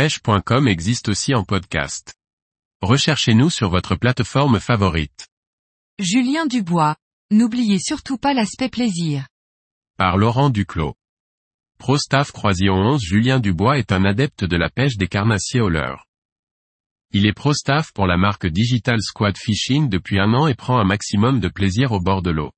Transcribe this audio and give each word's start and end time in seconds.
pêche.com 0.00 0.66
existe 0.66 1.10
aussi 1.10 1.34
en 1.34 1.44
podcast. 1.44 2.14
Recherchez-nous 2.80 3.50
sur 3.50 3.68
votre 3.68 3.96
plateforme 3.96 4.58
favorite. 4.58 5.28
Julien 5.98 6.46
Dubois. 6.46 6.96
N'oubliez 7.30 7.78
surtout 7.78 8.16
pas 8.16 8.32
l'aspect 8.32 8.70
plaisir. 8.70 9.26
Par 9.98 10.16
Laurent 10.16 10.48
Duclos. 10.48 10.94
Pro-staff 11.78 12.32
Croisillon 12.32 12.76
11 12.76 13.02
Julien 13.02 13.40
Dubois 13.40 13.76
est 13.76 13.92
un 13.92 14.06
adepte 14.06 14.42
de 14.42 14.56
la 14.56 14.70
pêche 14.70 14.96
des 14.96 15.06
carnassiers 15.06 15.60
au 15.60 15.68
leurre. 15.68 16.06
Il 17.12 17.26
est 17.26 17.34
pro-staff 17.34 17.92
pour 17.92 18.06
la 18.06 18.16
marque 18.16 18.46
Digital 18.46 19.02
Squad 19.02 19.36
Fishing 19.36 19.90
depuis 19.90 20.18
un 20.18 20.32
an 20.32 20.46
et 20.46 20.54
prend 20.54 20.78
un 20.78 20.84
maximum 20.84 21.40
de 21.40 21.48
plaisir 21.48 21.92
au 21.92 22.00
bord 22.00 22.22
de 22.22 22.30
l'eau. 22.30 22.52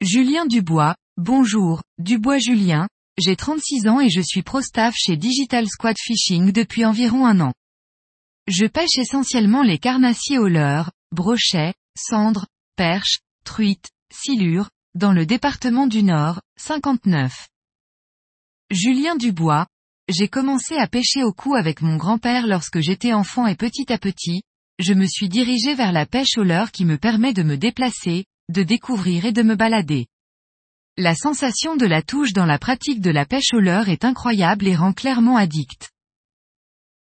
Julien 0.00 0.46
Dubois. 0.46 0.94
Bonjour, 1.16 1.82
Dubois 1.98 2.38
Julien. 2.38 2.86
J'ai 3.16 3.36
36 3.36 3.86
ans 3.86 4.00
et 4.00 4.10
je 4.10 4.20
suis 4.20 4.42
pro-staff 4.42 4.94
chez 4.96 5.16
Digital 5.16 5.68
Squad 5.68 5.96
Fishing 5.98 6.50
depuis 6.50 6.84
environ 6.84 7.26
un 7.26 7.40
an. 7.40 7.52
Je 8.48 8.66
pêche 8.66 8.98
essentiellement 8.98 9.62
les 9.62 9.78
carnassiers 9.78 10.38
au 10.38 10.48
leurre, 10.48 10.90
brochets, 11.12 11.74
cendres, 11.96 12.46
perches, 12.76 13.20
truites, 13.44 13.90
silures, 14.12 14.68
dans 14.94 15.12
le 15.12 15.26
département 15.26 15.86
du 15.86 16.02
Nord, 16.02 16.40
59. 16.58 17.48
Julien 18.70 19.16
Dubois. 19.16 19.66
J'ai 20.08 20.28
commencé 20.28 20.76
à 20.76 20.88
pêcher 20.88 21.22
au 21.22 21.32
cou 21.32 21.54
avec 21.54 21.80
mon 21.82 21.96
grand-père 21.96 22.46
lorsque 22.46 22.80
j'étais 22.80 23.12
enfant 23.12 23.46
et 23.46 23.54
petit 23.54 23.92
à 23.92 23.98
petit, 23.98 24.42
je 24.78 24.92
me 24.92 25.06
suis 25.06 25.28
dirigé 25.28 25.74
vers 25.74 25.92
la 25.92 26.04
pêche 26.04 26.36
au 26.36 26.42
leurre 26.42 26.72
qui 26.72 26.84
me 26.84 26.98
permet 26.98 27.32
de 27.32 27.44
me 27.44 27.56
déplacer, 27.56 28.24
de 28.50 28.62
découvrir 28.64 29.24
et 29.24 29.32
de 29.32 29.42
me 29.42 29.54
balader. 29.54 30.06
La 30.96 31.16
sensation 31.16 31.74
de 31.74 31.86
la 31.86 32.02
touche 32.02 32.32
dans 32.32 32.46
la 32.46 32.56
pratique 32.56 33.00
de 33.00 33.10
la 33.10 33.26
pêche 33.26 33.52
au 33.52 33.58
leurre 33.58 33.88
est 33.88 34.04
incroyable 34.04 34.68
et 34.68 34.76
rend 34.76 34.92
clairement 34.92 35.36
addict. 35.36 35.90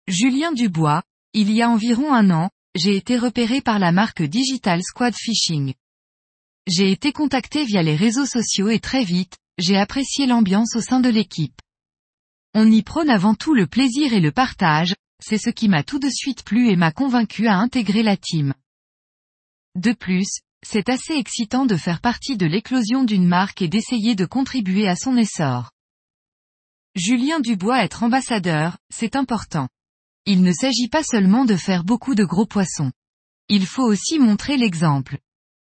Julien 0.09 0.51
Dubois, 0.51 1.03
il 1.31 1.53
y 1.53 1.61
a 1.61 1.69
environ 1.69 2.13
un 2.13 2.29
an, 2.31 2.49
j'ai 2.75 2.97
été 2.97 3.17
repéré 3.17 3.61
par 3.61 3.79
la 3.79 3.93
marque 3.93 4.23
Digital 4.23 4.83
Squad 4.83 5.15
Fishing. 5.15 5.73
J'ai 6.67 6.91
été 6.91 7.13
contacté 7.13 7.63
via 7.63 7.81
les 7.81 7.95
réseaux 7.95 8.25
sociaux 8.25 8.67
et 8.67 8.79
très 8.79 9.05
vite, 9.05 9.37
j'ai 9.57 9.77
apprécié 9.77 10.25
l'ambiance 10.25 10.75
au 10.75 10.81
sein 10.81 10.99
de 10.99 11.09
l'équipe. 11.09 11.61
On 12.53 12.69
y 12.69 12.83
prône 12.83 13.09
avant 13.09 13.35
tout 13.35 13.53
le 13.53 13.67
plaisir 13.67 14.11
et 14.11 14.19
le 14.19 14.33
partage, 14.33 14.95
c'est 15.21 15.37
ce 15.37 15.49
qui 15.49 15.69
m'a 15.69 15.83
tout 15.83 15.99
de 15.99 16.09
suite 16.09 16.43
plu 16.43 16.67
et 16.69 16.75
m'a 16.75 16.91
convaincu 16.91 17.47
à 17.47 17.55
intégrer 17.55 18.03
la 18.03 18.17
team. 18.17 18.53
De 19.75 19.93
plus, 19.93 20.41
c'est 20.65 20.89
assez 20.89 21.13
excitant 21.13 21.65
de 21.65 21.75
faire 21.75 22.01
partie 22.01 22.37
de 22.37 22.45
l'éclosion 22.45 23.03
d'une 23.03 23.27
marque 23.27 23.61
et 23.61 23.67
d'essayer 23.67 24.15
de 24.15 24.25
contribuer 24.25 24.87
à 24.87 24.95
son 24.95 25.17
essor. 25.17 25.71
Julien 26.95 27.39
Dubois 27.39 27.83
être 27.83 28.03
ambassadeur, 28.03 28.77
c'est 28.89 29.15
important. 29.15 29.69
Il 30.25 30.41
ne 30.41 30.51
s'agit 30.51 30.89
pas 30.89 31.03
seulement 31.03 31.45
de 31.45 31.55
faire 31.55 31.83
beaucoup 31.83 32.15
de 32.15 32.25
gros 32.25 32.45
poissons. 32.45 32.91
Il 33.49 33.65
faut 33.65 33.83
aussi 33.83 34.19
montrer 34.19 34.57
l'exemple. 34.57 35.19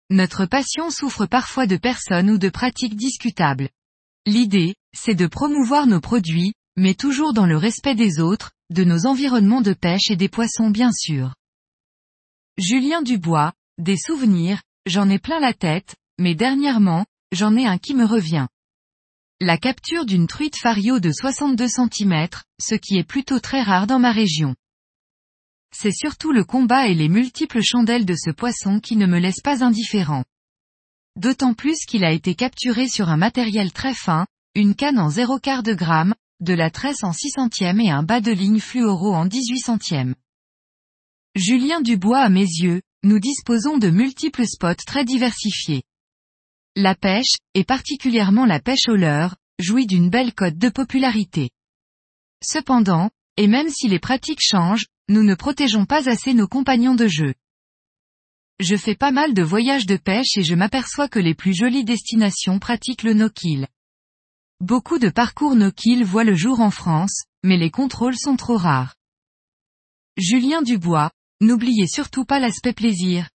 Notre 0.09 0.45
passion 0.45 0.89
souffre 0.89 1.25
parfois 1.25 1.66
de 1.66 1.75
personnes 1.75 2.30
ou 2.30 2.38
de 2.38 2.49
pratiques 2.49 2.95
discutables. 2.95 3.69
L'idée, 4.25 4.75
c'est 4.95 5.16
de 5.16 5.27
promouvoir 5.27 5.88
nos 5.88 5.99
produits, 5.99 6.53
mais 6.77 6.94
toujours 6.94 7.33
dans 7.33 7.45
le 7.45 7.58
respect 7.58 7.95
des 7.95 8.19
autres, 8.19 8.52
de 8.69 8.83
nos 8.83 9.05
environnements 9.05 9.61
de 9.61 9.73
pêche 9.73 10.09
et 10.11 10.16
des 10.16 10.30
poissons 10.30 10.69
bien 10.69 10.91
sûr. 10.91 11.33
Julien 12.58 13.02
Dubois, 13.02 13.53
des 13.80 13.97
souvenirs, 13.97 14.61
J'en 14.86 15.09
ai 15.09 15.17
plein 15.17 15.39
la 15.39 15.53
tête, 15.53 15.95
mais 16.20 16.36
dernièrement, 16.36 17.06
j'en 17.31 17.56
ai 17.56 17.66
un 17.66 17.78
qui 17.78 17.94
me 17.94 18.06
revient. 18.06 18.48
La 19.39 19.58
capture 19.58 20.06
d'une 20.06 20.28
truite 20.28 20.58
fario 20.58 21.00
de 21.00 21.12
62 21.12 21.67
cm, 21.67 22.28
ce 22.62 22.76
qui 22.76 22.98
est 22.98 23.08
plutôt 23.08 23.39
très 23.39 23.61
rare 23.61 23.88
dans 23.88 24.00
ma 24.00 24.11
région. 24.11 24.56
C'est 25.73 25.94
surtout 25.94 26.31
le 26.31 26.44
combat 26.44 26.88
et 26.88 26.94
les 26.94 27.09
multiples 27.09 27.61
chandelles 27.61 28.06
de 28.06 28.16
ce 28.16 28.30
poisson 28.30 28.80
qui 28.80 28.95
ne 28.95 29.08
me 29.08 29.20
laissent 29.20 29.42
pas 29.42 29.64
indifférent. 29.64 30.26
D'autant 31.16 31.54
plus 31.54 31.86
qu'il 31.86 32.04
a 32.04 32.11
été 32.11 32.36
capturé 32.36 32.88
sur 32.88 33.10
un 33.10 33.17
matériel 33.17 33.72
très 33.72 33.93
fin, 33.93 34.27
une 34.54 34.76
canne 34.76 34.99
en 34.99 35.10
0,4 35.10 35.64
de 35.64 35.73
gramme, 35.73 36.14
de 36.42 36.54
la 36.54 36.70
tresse 36.70 37.04
en 37.04 37.14
6 37.14 37.32
centièmes 37.32 37.80
et 37.80 37.89
un 37.89 38.04
bas 38.04 38.20
de 38.20 38.32
ligne 38.32 38.60
fluoro 38.60 39.14
en 39.14 39.26
18 39.26 39.60
centièmes. 39.60 40.16
Julien 41.36 41.82
Dubois 41.82 42.20
à 42.20 42.30
mes 42.30 42.42
yeux, 42.42 42.82
nous 43.03 43.19
disposons 43.19 43.77
de 43.77 43.89
multiples 43.89 44.47
spots 44.47 44.86
très 44.87 45.03
diversifiés. 45.03 45.83
La 46.75 46.95
pêche, 46.95 47.36
et 47.53 47.65
particulièrement 47.65 48.45
la 48.45 48.59
pêche 48.59 48.87
au 48.87 48.95
leurre, 48.95 49.36
jouit 49.59 49.86
d'une 49.86 50.09
belle 50.09 50.33
cote 50.33 50.58
de 50.58 50.69
popularité. 50.69 51.49
Cependant, 52.42 53.11
et 53.37 53.47
même 53.47 53.69
si 53.69 53.87
les 53.87 53.99
pratiques 53.99 54.42
changent, 54.42 54.87
nous 55.09 55.23
ne 55.23 55.36
protégeons 55.36 55.86
pas 55.86 56.09
assez 56.09 56.33
nos 56.33 56.47
compagnons 56.47 56.95
de 56.95 57.08
jeu. 57.08 57.33
Je 58.59 58.77
fais 58.77 58.95
pas 58.95 59.11
mal 59.11 59.33
de 59.33 59.43
voyages 59.43 59.86
de 59.86 59.97
pêche 59.97 60.37
et 60.37 60.43
je 60.43 60.55
m'aperçois 60.55 61.09
que 61.09 61.19
les 61.19 61.36
plus 61.36 61.53
jolies 61.53 61.83
destinations 61.83 62.59
pratiquent 62.59 63.03
le 63.03 63.13
no-kill. 63.13 63.67
Beaucoup 64.61 64.97
de 64.97 65.09
parcours 65.09 65.55
no-kill 65.55 66.05
voient 66.05 66.23
le 66.23 66.36
jour 66.36 66.61
en 66.61 66.71
France, 66.71 67.23
mais 67.43 67.58
les 67.58 67.71
contrôles 67.71 68.17
sont 68.17 68.37
trop 68.37 68.55
rares. 68.55 68.95
Julien 70.17 70.61
Dubois, 70.61 71.11
N'oubliez 71.43 71.87
surtout 71.87 72.23
pas 72.23 72.39
l'aspect 72.39 72.71
plaisir. 72.71 73.30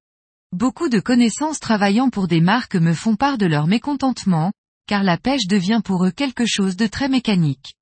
Beaucoup 0.52 0.88
de 0.88 0.98
connaissances 0.98 1.60
travaillant 1.60 2.08
pour 2.08 2.26
des 2.26 2.40
marques 2.40 2.76
me 2.76 2.94
font 2.94 3.16
part 3.16 3.36
de 3.36 3.44
leur 3.44 3.66
mécontentement, 3.66 4.50
car 4.86 5.02
la 5.02 5.18
pêche 5.18 5.46
devient 5.46 5.82
pour 5.84 6.06
eux 6.06 6.10
quelque 6.10 6.46
chose 6.46 6.74
de 6.76 6.86
très 6.86 7.10
mécanique. 7.10 7.74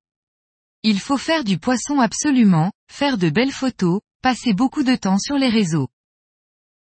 Il 0.82 0.98
faut 0.98 1.16
faire 1.16 1.44
du 1.44 1.58
poisson 1.58 2.00
absolument, 2.00 2.72
faire 2.90 3.18
de 3.18 3.30
belles 3.30 3.52
photos, 3.52 4.00
passer 4.20 4.52
beaucoup 4.52 4.82
de 4.82 4.96
temps 4.96 5.20
sur 5.20 5.36
les 5.36 5.48
réseaux. 5.48 5.86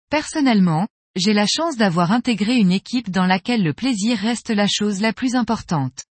Personnellement, 0.10 0.90
j'ai 1.16 1.32
la 1.32 1.48
chance 1.48 1.78
d'avoir 1.78 2.12
intégré 2.12 2.58
une 2.58 2.74
équipe 2.74 3.12
dans 3.12 3.28
laquelle 3.28 3.64
le 3.64 3.74
plaisir 3.74 4.18
reste 4.18 4.50
la 4.50 4.68
chose 4.68 5.00
la 5.00 5.14
plus 5.14 5.36
importante. 5.36 6.04